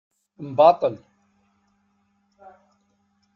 [0.49, 0.95] Mbaṭel.